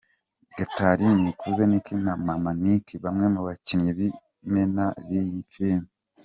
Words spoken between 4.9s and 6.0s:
b'iyi filime.